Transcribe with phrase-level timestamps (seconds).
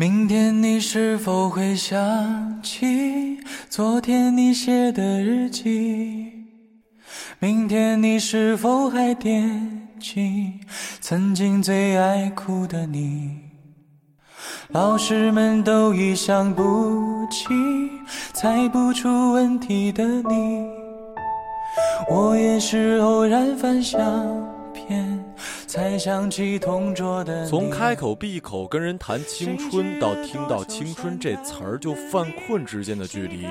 [0.00, 6.30] 明天你是否会想起昨天你写的日记？
[7.40, 10.52] 明天你是否还惦记
[11.00, 13.38] 曾经最爱哭的你？
[14.68, 17.48] 老师们都已想不起
[18.32, 20.64] 猜不出问题的你，
[22.08, 23.98] 我也是偶然翻相。
[25.68, 33.46] 才想起同桌的从开口闭口跟人谈青春，到听到青春这词儿就犯困之间的距离，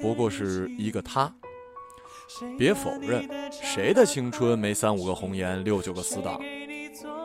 [0.00, 1.32] 不过是一个他。
[2.58, 6.40] 别否认，谁的青春没三五个红颜，六九个死党？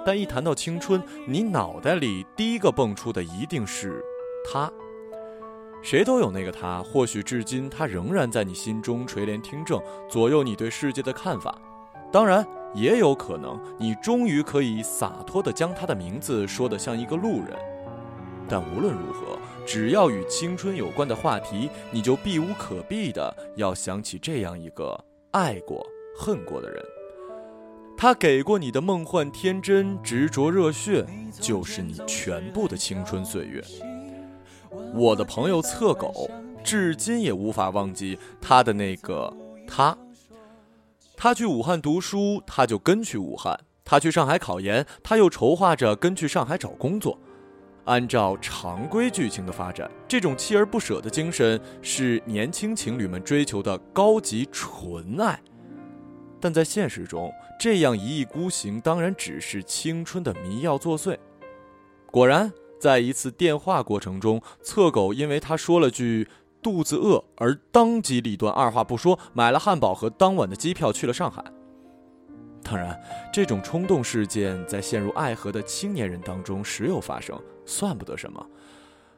[0.05, 4.03] 但一谈到青春，你脑袋里第一个蹦出的一定是
[4.47, 4.71] 他。
[5.81, 11.59] 谁都有那个他，或许至今他仍然在你心中垂帘听政，左右你对世界的看法。
[12.11, 12.45] 当然。
[12.75, 17.57] 也有可能，你终于可以洒脱地将他的名字说得像一个路人。
[18.47, 25.83] 但无论如何，只要与青春有关的话题，你就避无可避地要想起这样一个爱过、
[26.15, 26.83] 恨过的人。
[27.97, 31.05] 他给过你的梦幻天真、执着热血，
[31.39, 33.63] 就是你全部的青春岁月。
[34.93, 36.29] 我的朋友侧狗，
[36.63, 39.33] 至今也无法忘记他的那个
[39.65, 39.97] 他。
[41.17, 47.17] 他去武汉读书，他就跟去武汉；他去上海考研，他又筹划着跟去上海找工作。
[47.85, 55.39] 按照常规剧情的发展，这种锲而不舍的精神是年轻情侣们追求的高级纯爱。
[56.41, 61.17] 但在现实中，这样一意孤行当然只是青春的迷药作祟。
[62.11, 66.27] 果然，在一次电话过程中，侧狗因为他说了句。
[66.65, 71.43] 肚子饿，而当机立断，二话不说买了汉堡和当晚的机票去了上海。
[72.63, 72.99] 当然，
[73.31, 78.43] 这种冲动事件在陷入爱河的青年人当中时有发生，算不得什么。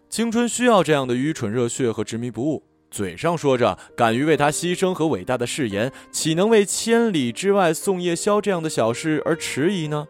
[0.10, 2.64] 青春需要这样的愚蠢热血和执迷不悟。
[2.92, 10.06] 嘴上说着敢于为他牺牲和伟大的誓言，岂能为千里之外送夜宵这样的小事而迟疑呢？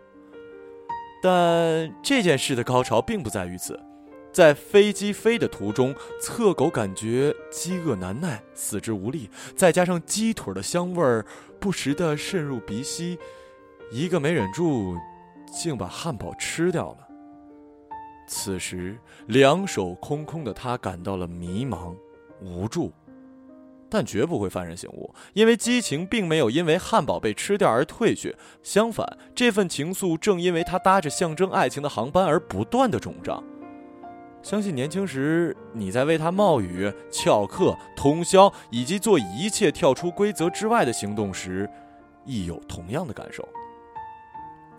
[1.22, 3.80] 但这件事的高潮并不在于此。
[4.32, 11.26] 在飞机飞的途中，侧狗感觉饥饿难耐，四肢无力，再加上鸡腿的香味儿
[11.60, 13.18] 不时地渗入鼻息，
[13.92, 14.96] 一个没忍住，
[15.52, 17.08] 竟把汉堡吃掉了。
[18.28, 21.96] 此时，两手空空的他感到了迷茫、
[22.42, 22.92] 无助，
[23.90, 33.42] 但绝不会幡然醒悟，因为激情并没有因为汉堡被吃掉而退却，相反，这份情愫正因为他搭着象征爱情的航班而不断的肿胀。
[34.48, 41.70] 相信年轻时你在为他冒雨、翘课、通宵，以及做一切跳出规则之外的行动时，
[42.24, 43.46] 亦有同样的感受。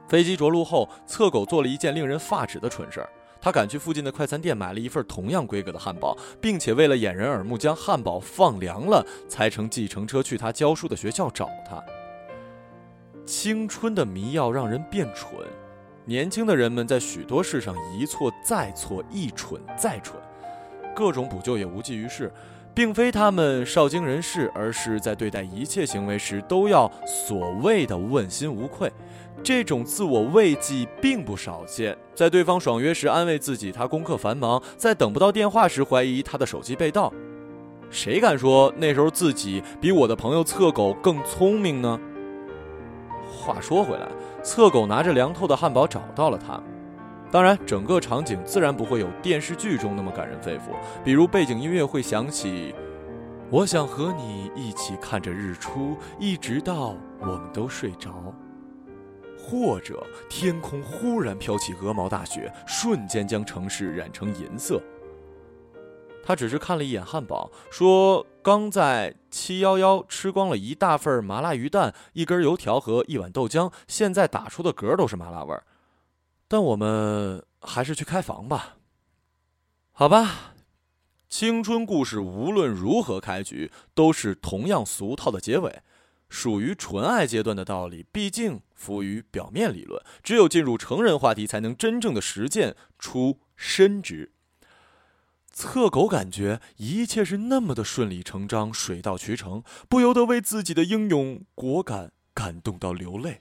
[0.09, 3.09] 飞机着陆后，侧狗做了一件令人发指的蠢事儿，
[3.43, 11.85] 他赶去附近的快餐店买了一份同样规格的汉堡，并且为了掩人耳目，将汉堡放凉了，才乘计程车去他教书的学校找他。
[13.27, 15.31] 青春的迷药让人变蠢。
[16.09, 20.19] 年轻的人们在许多事上一错再错，一蠢再蠢，
[20.97, 22.33] 各种补救也无济于事，
[22.73, 28.91] 并非他们少经人事，而是在对待一切行为时都要所谓的问心无愧。
[29.43, 37.13] 这种自我慰藉并不少见，在对方爽约时安慰自己他功课繁忙，在等不到电话时怀疑他的手机被盗。
[37.91, 42.01] 谁敢说那时候自己比我的朋友侧狗更聪明呢？
[43.49, 44.07] 话说回来。
[44.43, 46.63] 侧狗拿着凉透的汉堡找到了他，
[47.31, 50.77] 当然，整个场景自然不会有电视剧中那么感人肺腑。
[51.03, 52.75] 比如背景音乐会响起
[53.49, 58.35] ，“我想和你一起看着日出，一直到我们都睡着。”
[59.41, 64.79] 或者天空忽然飘起鹅毛大雪，瞬间将城市染成银色。
[66.29, 75.65] 他只是看了一眼汉堡，说：“刚在七幺幺吃光了一大份麻辣鱼蛋、一根油条和一碗豆浆，现在打出的嗝都是麻辣味儿。”
[76.47, 78.77] 但我们还是去开房吧。
[79.93, 80.53] 好吧，
[81.31, 85.81] 青春故事无论如何开局，都是同样俗套的结尾。
[86.29, 94.33] 属于纯爱阶段的道理，毕竟浮于表面理论，只有进入成人话题，才能真正的实践出深知。
[95.61, 103.41] 侧狗感觉一切是那么的顺理成章、水到渠成，不由得为自己的英勇果敢感动到流泪。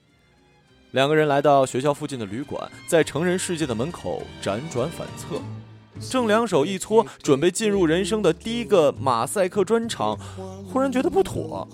[0.90, 5.40] 两个人来到学校附近的旅馆，在成人世界的门口辗转反侧，
[6.10, 10.18] 正两手一搓，准备进入人生的第一个马赛克专场，
[10.72, 11.68] 忽然觉得不妥。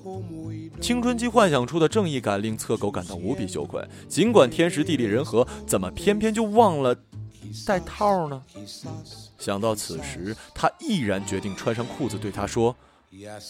[0.78, 6.94] 青春期幻想出的正义感令侧狗感到无比羞愧，尽管天时地利人和，怎么偏偏就忘了
[7.66, 8.42] 带套呢？
[9.38, 12.74] 想到此时，他毅然决定穿上裤子，对他说：“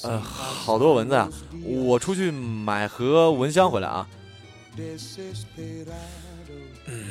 [0.02, 1.28] 呃，好多蚊子啊，
[1.62, 4.08] 我出去买盒蚊香回来啊。”
[6.86, 7.04] 嗯，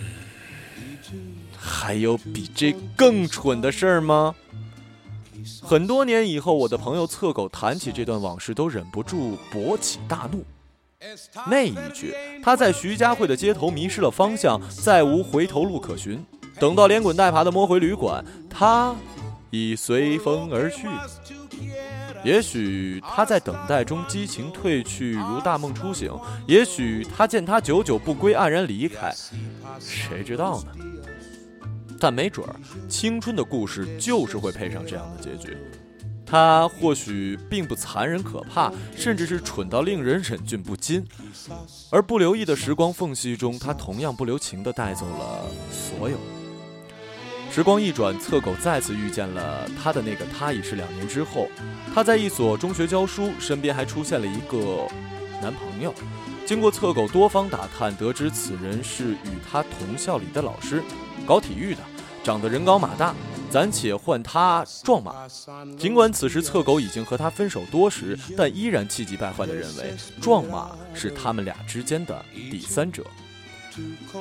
[1.58, 4.36] 还有比这更蠢的事儿吗？
[5.62, 10.44] 很多年以后，我的朋友侧狗谈起这段往事，都忍不住勃起大怒。
[11.48, 16.26] 那一句，他在徐家汇的街头迷失了方向，再无回头路可寻。
[16.64, 18.96] 等到连滚带爬的摸回旅馆，他
[19.50, 20.88] 已随风而去。
[22.24, 26.14] 也许他在等待中激情褪去，如大梦初醒；
[26.48, 29.14] 也许他见他久久不归，黯然离开。
[29.78, 30.72] 谁知道呢？
[32.00, 32.56] 但没准儿，
[32.88, 35.58] 青春的故事就是会配上这样的结局。
[36.26, 41.06] 他或许并不残忍可怕，甚至是蠢到令人忍俊不禁。
[41.92, 46.18] 而不留意的时光缝隙中，他同样不留情地带走了所有。
[47.54, 51.48] 时光一转，侧狗再次遇见了他的那个他，已是两年之后。
[51.94, 54.88] 他在一所中学教书，身边还出现了一个
[55.40, 55.94] 男朋友。
[56.48, 60.82] 经过侧狗多方打探，得知此人是与他同校里的老师，
[61.28, 61.82] 搞体育的，
[62.24, 63.14] 长得人高马大，
[63.52, 65.28] 暂且唤他壮马。
[65.78, 73.06] 尽管此时侧狗已经和他分手多时，但依然气急败坏地认为壮马是他们俩之间的第三者。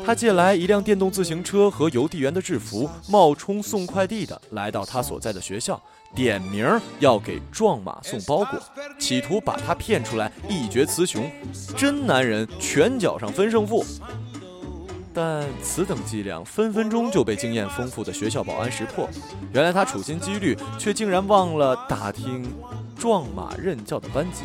[0.04, 5.80] 他借来一辆电动自行车和邮递员的制服，冒充送快递的来到他所在的学校，
[6.14, 6.66] 点名
[7.00, 8.60] 要给壮马送包裹，
[8.98, 11.30] 企图把他骗出来一决雌雄。
[11.76, 13.84] 真男人拳脚上分胜负，
[15.12, 19.08] 但此等伎俩分分钟就被经验丰富的学校保安识破。
[19.52, 22.50] 原来他处心积虑，却竟然忘了打听
[22.98, 24.44] 壮马任教的班级。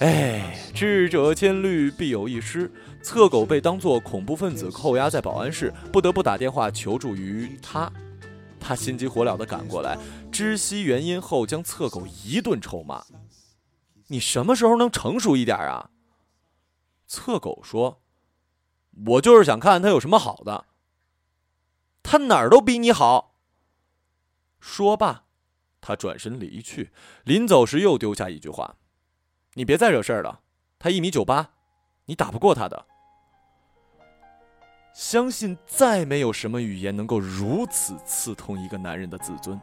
[0.00, 2.70] 哎，智者千虑，必有一失。
[3.02, 7.90] 侧狗被当作恐怖分子扣押在保安室，不得不打电话求助于他。
[8.58, 9.98] 他心急火燎地赶过来，
[10.32, 13.04] 知悉原因后，将侧狗一顿臭骂
[14.08, 15.90] ：“你什么时候能成熟一点啊？”
[17.06, 18.00] 侧狗说
[19.06, 20.64] ：“我就是想看他有什么好的。
[22.02, 23.34] 他哪儿都比你好。”
[24.58, 25.24] 说罢，
[25.82, 26.90] 他转身离去，
[27.24, 28.76] 临走时又丢下一句话。
[29.56, 30.40] 你别再惹事儿了，
[30.78, 31.50] 他一米九八，
[32.06, 32.86] 你打不过他的。
[34.92, 39.60] 相信再没有什么语言能够如此刺痛一个男人的自尊。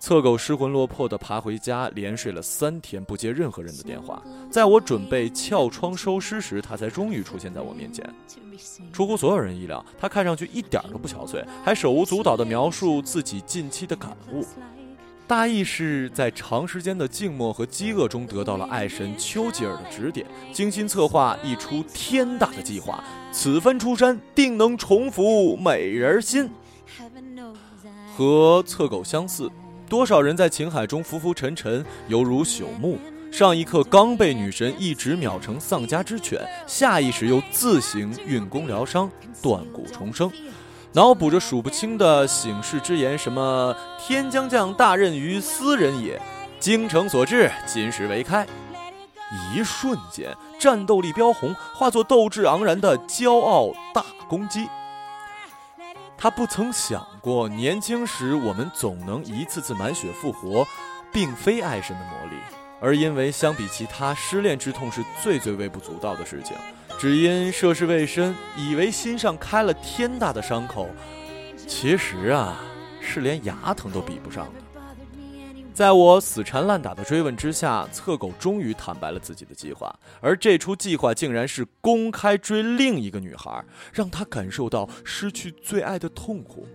[0.00, 4.22] 侧狗失魂落魄地爬回家，连睡了三天，不接任何人的电话。
[4.50, 8.08] 在我准备撬窗收尸时，他才终于出现在我面前。
[8.92, 14.44] 出乎所有人意料，他看上去一点都不憔悴，还手舞足蹈地描述自己近期的感悟。
[15.30, 23.04] 大意是在长时间的静默和饥饿中得到了爱神丘吉尔的指点，精心策划一出天大的计划。
[23.30, 26.50] 此番出山，定能重抚美人心。
[28.16, 29.48] 和侧狗相似，
[29.88, 32.98] 多少人在情海中浮浮沉沉，犹如朽木。
[33.30, 39.08] 上一刻刚被女神一指秒成丧家之犬，下意识又自行运功疗伤，
[39.40, 40.28] 断骨重生。
[40.92, 46.20] 脑补着数不清的醒世之言，什么“天将降大任于斯人也，
[46.58, 48.44] 精诚所至，金石为开”。
[49.54, 54.68] 一瞬间，战斗力飙红，化作斗志昂然的骄傲大公鸡。
[56.18, 60.66] 他不曾想过，年轻时我们总能一次次满血复活，
[61.12, 62.36] 并非爱神的魔力，
[62.80, 66.56] 而因为相比其他，失恋之痛是最最微不足道的事情。
[67.00, 70.86] 只因涉世未深，以为心上开了天大的伤口，
[71.66, 72.60] 其实啊，
[73.00, 74.60] 是连牙疼都比不上的。
[75.72, 83.64] 在我死缠烂打的追问之下，侧狗终于坦白了自己的计划，而这出计划竟然是公开追另一个女孩，
[83.94, 86.68] 让她感受到失去最爱的痛苦。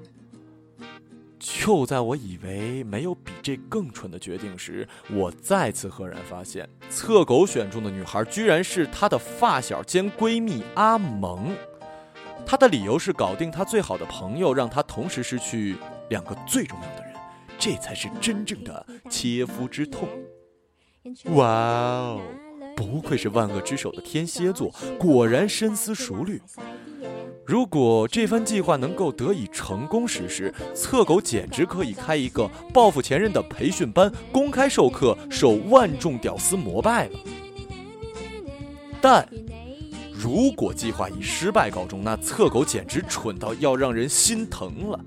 [1.47, 11.55] 就在我以为没有比这更蠢的决定时，我再次赫然发现，侧狗选中的女孩居然是他的发小兼闺蜜阿蒙。
[12.47, 15.75] 他的理由是搞定他最好的朋友，让他同时失去
[16.09, 17.13] 两个最重要的人，
[17.59, 20.09] 这才是真正的切肤之痛。
[21.35, 22.21] 哇哦，
[22.75, 26.41] 不愧是万恶之首的天蝎座，果然深思熟虑。
[27.45, 37.19] 如果这番计划能够得以成功实施，侧狗简直可以开一个报复前任的培训班，公开授课，受万众屌丝膜拜了。
[38.99, 39.27] 但，
[40.11, 44.99] 如果计划以失败告终，那侧狗简直蠢到要让人心疼了。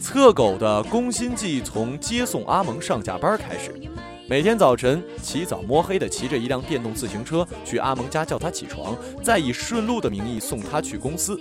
[0.00, 3.74] 侧狗的攻心计从接送阿蒙上下班开始，
[4.28, 11.38] 每天早晨起早摸黑的骑着一辆电动自行车去阿蒙家叫他起床，再以顺路的名义送他去公司。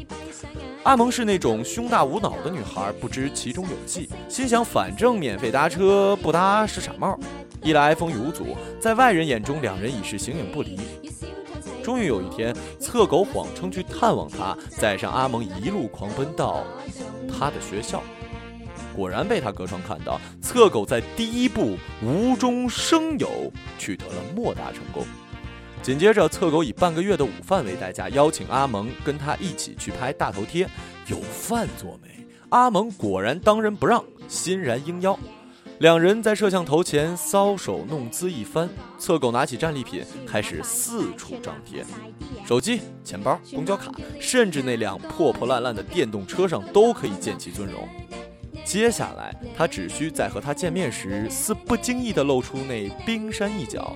[0.84, 7.18] 阿蒙是那种胸大无脑的女孩，不知其中有计，心想反正免费搭车不搭是傻帽。
[7.63, 10.80] 一来风雨无阻，在外人眼中两人已是形影不离。
[11.84, 16.63] 终于有一天，侧狗谎称去探望他，载上阿蒙一路狂奔到
[17.27, 18.04] 他的学校。
[18.95, 25.03] 果然被他隔窗看到，侧狗在第一步无中生有，取得了莫大成功。
[25.81, 30.67] 紧接着，侧狗以半个月的午饭为代价，邀请阿蒙跟他一起去拍大头贴。
[31.07, 32.25] 有饭做没？
[32.49, 35.19] 阿蒙果然当仁不让，欣然应邀。
[35.79, 41.85] 两人在摄像头前搔首弄姿一番，侧狗拿起战利品开始四处张贴，
[42.47, 47.87] 手机、钱包、公交卡，甚至那辆破破烂烂的电动车上都可以见其尊容。
[48.65, 53.95] 接下来，他只需在和他见面时，似不经意地露出那冰山一角。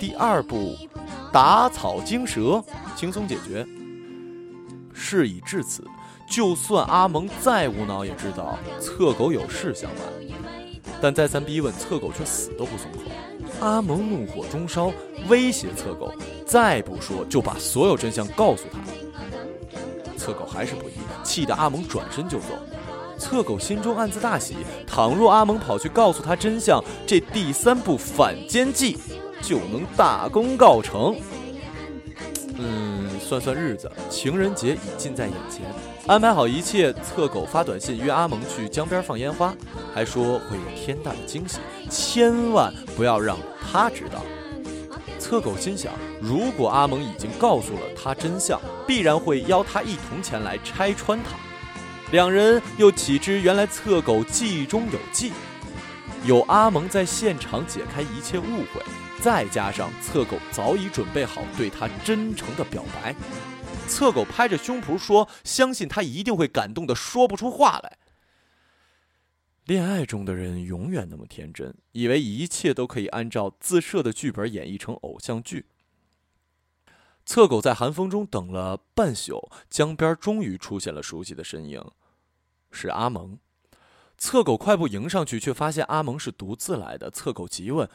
[0.00, 0.76] 第二步，
[1.32, 2.62] 打草惊蛇，
[2.96, 3.64] 轻松解决。
[4.92, 5.86] 事已至此，
[6.28, 10.02] 就算阿蒙再无脑，也知道侧狗有事相瞒。
[11.00, 12.98] 但再三逼问，侧狗却死都不松口。
[13.60, 14.92] 阿蒙怒火中烧，
[15.28, 16.12] 威胁侧狗，
[16.44, 18.78] 再不说就把所有真相告诉他。
[20.16, 22.46] 侧狗还是不依，气得阿蒙转身就走。
[23.22, 28.98] 侧狗心中暗自大喜，倘若阿蒙跑去告诉他真相，这第三步反间计。
[29.40, 31.16] 就能大功告成。
[32.56, 35.62] 嗯，算算日子，情人节已近在眼前，
[36.06, 39.52] 安排好一切，侧狗发短信约阿蒙去江边放烟花，
[39.92, 41.58] 还说会有天大的惊喜，
[41.90, 44.22] 千万不要让他知道。
[45.18, 51.36] 侧狗心想，如果阿蒙已经告诉了他真相，必然会邀他一同前来拆穿他。
[52.12, 55.32] 两人又岂知，原来侧狗计中有计，
[56.26, 58.82] 有阿蒙在现场解开一切误会。
[59.22, 63.16] 再加上侧狗早已准备好对他真诚的表白，
[63.88, 67.96] 侧狗拍着胸脯说：“相信他一定会感动的说不出话来。”
[69.64, 75.64] 恋爱中的人永远那么天真，以为一切都可以按照自设的剧本演绎成偶像剧。
[77.24, 81.80] 侧狗在寒风中等了半宿，江边终于出现了熟悉的身影，
[82.72, 83.38] 是阿蒙。
[84.18, 87.10] 侧狗快步迎上去，却发现阿蒙是独自来的。
[87.10, 87.88] 侧狗急问。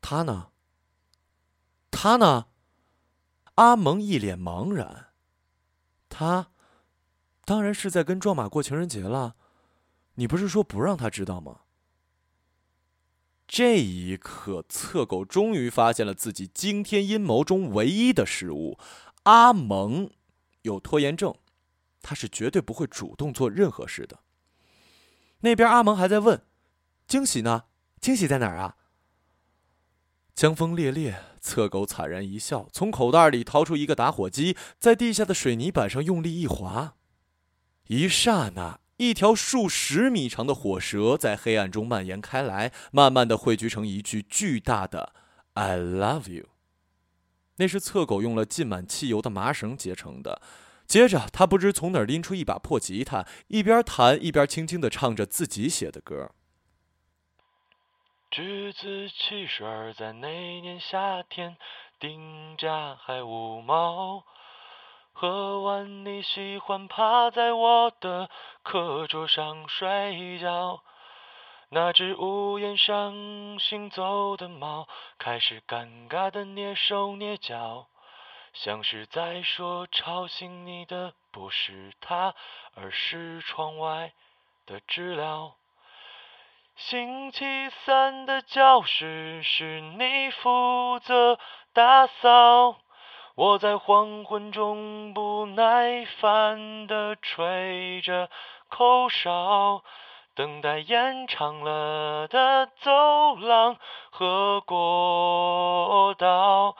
[0.00, 0.48] 他呢？
[1.90, 2.46] 他呢？
[3.54, 5.08] 阿蒙一脸茫然。
[6.08, 6.50] 他，
[7.44, 9.36] 当然是在跟壮马过情人节了。
[10.14, 11.60] 你不是说不让他知道吗？
[13.46, 18.78] 这一刻，侧狗终于发现了自己惊天阴谋中唯一的失误：
[19.22, 20.10] 阿蒙
[20.62, 21.32] 有拖延症，
[22.06, 24.20] 他是绝对不会主动做任何事的。
[25.40, 26.46] 那边阿蒙还在问
[27.08, 27.64] ：“惊喜呢？
[28.00, 28.76] 惊喜在哪儿啊？”
[30.32, 36.94] 江风烈烈，侧狗惨然一笑，从口袋里掏出一个打火机，在地下的水泥板上用力一划，
[37.88, 45.12] 一刹那，一条数十米长的火蛇在黑暗中蔓延开来，慢慢的汇聚成一句巨大的
[45.54, 46.46] “I love you”。
[47.56, 50.40] 那是侧狗用了浸满汽油的麻绳结成的。
[50.86, 56.30] 接着，他不知从哪儿拎出一把破吉他，一边弹一边轻轻的唱着自己写的歌。
[58.30, 59.66] 橘子汽水
[59.96, 61.56] 在那年夏天，
[61.98, 64.24] 定价还五毛。
[65.12, 68.28] 喝完你喜欢趴在我的
[68.62, 70.82] 课桌上睡觉。
[71.70, 74.86] 那只屋檐上行走的猫，
[75.18, 77.88] 开始尴尬的蹑手蹑脚，
[78.58, 82.34] 像是在说吵醒你的不是他，
[82.74, 84.12] 而是窗外
[84.64, 85.56] 的知了。
[86.74, 91.38] 星期三的教室是你负责
[91.74, 92.78] 打扫，
[93.34, 98.30] 我在黄昏中不耐烦地吹着
[98.70, 99.84] 口哨，
[100.34, 103.76] 等待延长了的走廊
[104.10, 106.74] 和过道。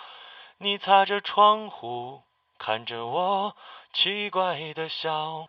[0.58, 2.22] 你擦着窗户，
[2.58, 3.54] 看着我
[3.92, 5.48] 奇怪的笑。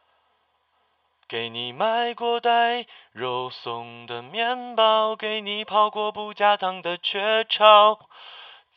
[1.30, 8.00] 给你买过带肉松的面包，给你泡过不加糖的雀巢。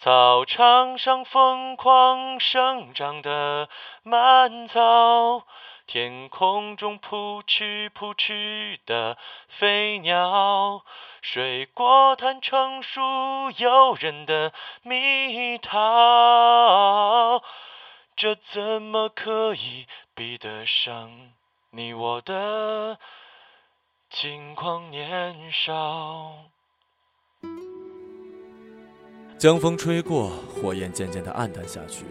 [0.00, 3.68] 操场上疯狂生长的
[4.02, 5.44] 蔓草，
[5.86, 9.18] 天空中扑哧扑哧的
[9.58, 10.82] 飞鸟，
[11.22, 13.00] 水果摊成熟
[13.58, 17.42] 诱人的蜜桃，
[18.16, 21.10] 这怎么可以比得上？
[21.72, 22.98] 你我的
[24.10, 26.34] 轻狂年少。
[29.38, 32.04] 江风吹过，火焰渐渐的暗淡下去，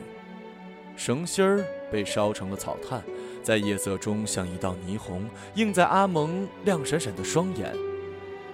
[0.96, 3.04] 绳芯儿被烧成了草炭，
[3.44, 7.76] 在夜色中像一道霓虹，映在阿蒙亮闪闪的双眼，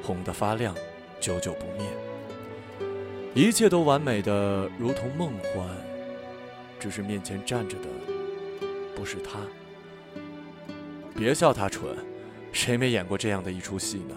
[0.02, 0.76] 红得发亮，
[1.20, 1.86] 久久不灭。
[3.34, 5.68] 一切都完美的如同梦幻，
[6.80, 7.88] 只是面前站着的
[8.96, 9.40] 不是他。
[11.16, 11.96] 别笑他蠢，
[12.52, 14.16] 谁没演过这样的一出戏呢？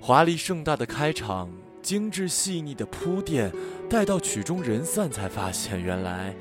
[0.00, 1.50] 华丽盛大的开场。
[1.82, 3.50] 精致细腻的铺垫，
[3.88, 6.36] 待到曲终人散，才发现原来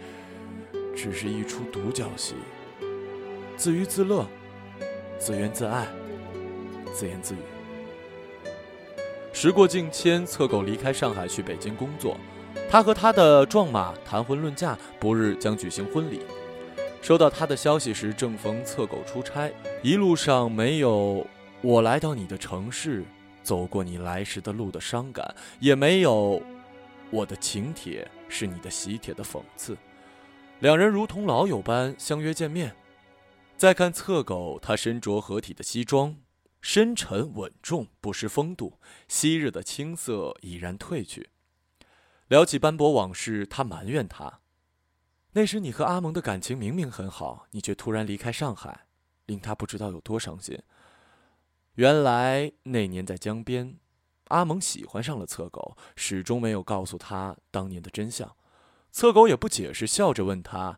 [0.93, 2.35] 只是一出独角戏。
[3.55, 4.27] 自娱自乐，
[5.17, 5.87] 自怨自艾，
[6.93, 7.37] 自言自语。
[9.41, 12.17] 时过境迁，侧狗离开上海去北京工作，
[12.69, 16.19] 他和他的壮马谈婚论嫁，不日将举行婚礼。
[17.01, 19.49] 收到他的消息时，正逢侧狗出差，
[19.81, 21.25] 一路上没有
[21.61, 23.05] 我来到你的城市。
[23.41, 26.43] 走过你来时的路的伤感，也没有
[27.09, 29.77] 我的请帖是你的喜帖的讽刺。
[30.59, 32.75] 两人如同老友般相约见面。
[33.55, 36.13] 再看侧狗，他身着合体的西装，
[36.61, 38.79] 深沉稳重，不失风度。
[39.07, 41.29] 昔日的青涩已然褪去。
[42.27, 44.41] 聊起斑驳往事，他埋怨他：
[45.31, 48.85] 那时你和阿蒙的感情明明很好，你却突然离开上海，
[49.25, 50.61] 令他不知道有多伤心。
[51.75, 53.77] 原来那年在江边，
[54.25, 58.35] 阿蒙喜欢上了侧狗，始终没有告诉他当年的真相。
[58.91, 60.77] 侧狗也不解释，笑着问他：“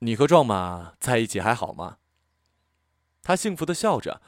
[0.00, 1.98] 你和壮马在一起还好吗？”
[3.22, 4.20] 他幸福的笑着。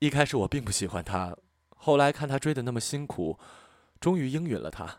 [0.00, 1.36] 一开始我并不喜欢他，
[1.76, 3.36] 后来看他追的那么辛苦，
[3.98, 4.98] 终于应允了他。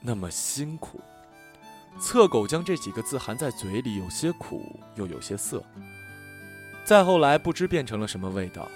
[0.00, 0.98] 那么辛苦，
[2.00, 5.62] 侧狗将这几个字含在嘴里，有些苦，又有些涩。
[6.86, 8.66] 再后来，不知变成了什么味道。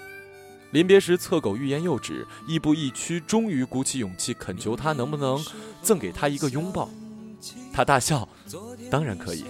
[0.71, 5.43] 临别时，侧狗欲言又止，亦步亦趋，终于鼓起勇气恳求他能不能
[5.81, 6.87] 赠给他一个拥抱。
[7.73, 8.29] 他大笑
[8.91, 9.45] ：“当然可以。”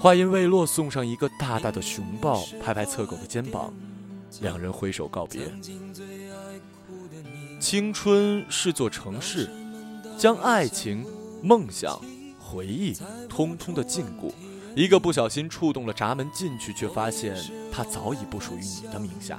[0.00, 3.70] 话音未落，送上一个大大的熊抱，拍拍侧狗的肩膀，
[4.40, 5.42] 两人挥手告别。
[7.60, 9.50] 青春是座城市，
[10.16, 11.04] 将爱情、
[11.42, 12.00] 梦想、
[12.38, 12.96] 回忆
[13.28, 14.32] 通通的禁锢。
[14.74, 17.36] 一个不小心触动了闸门进去，却发现
[17.70, 19.38] 它早已不属于你的名下。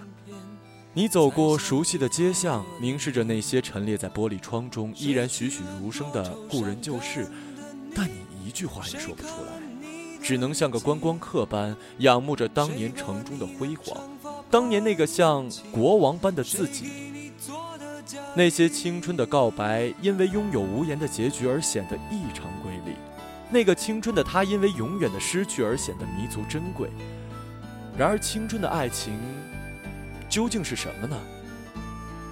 [0.94, 7.28] 你走过熟悉的街巷，凝视着那些陈列在玻璃窗中依然栩栩如生的故人旧事，
[7.96, 9.61] 但你一句话也说不出来，
[10.22, 13.98] 只能像个观光客般仰慕着当年城中的辉煌，
[14.50, 17.32] 当年那个像国王般的自己。
[18.36, 22.96] 那些青春的告白，因为拥有无言的结局而显得异常瑰丽。
[23.50, 26.90] 那个青春的他，因为永远的失去而显得弥足珍贵。
[27.98, 29.20] 然而，青春的爱情
[30.30, 31.18] 究竟是什么呢？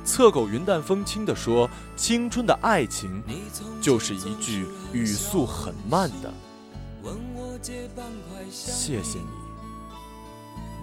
[0.06, 3.22] 侧狗云淡风轻地说：“青春的爱情，
[3.82, 6.34] 就是一句语速很慢的
[8.50, 9.28] ‘谢谢你’，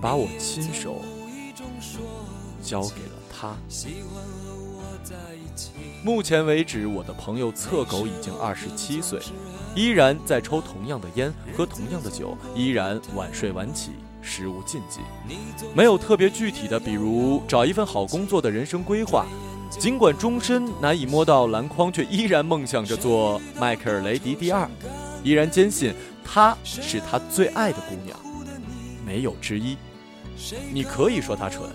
[0.00, 1.02] 把我亲手
[2.62, 3.56] 交给了他。”
[6.04, 9.20] 目前为止，我的朋友侧狗已经二十七岁，
[9.74, 15.00] 依然在抽同样的烟，喝同样的酒，依然晚睡晚起，食无禁忌。
[15.74, 19.26] 没有特别具体的，比如找一份好工作的人生规划。
[19.68, 24.70] 尽管终身难以摸到篮筐，却依然梦想着做迈克尔·雷迪第二，
[25.24, 25.92] 依然坚信
[26.26, 28.18] 她是他最爱的姑娘，
[29.06, 29.76] 没有之一。
[30.72, 31.70] 你可以说她蠢。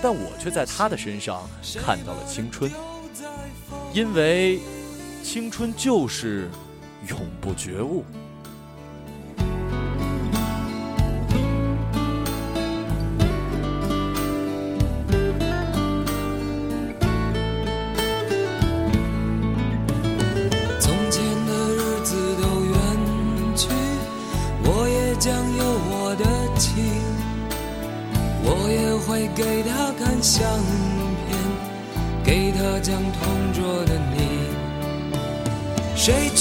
[0.00, 1.42] 但我却在她的身上
[1.84, 2.70] 看到了青春，
[3.92, 4.60] 因为
[5.22, 6.48] 青春就是
[7.08, 8.04] 永不觉悟。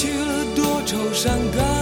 [0.05, 1.74] 去了多愁善感。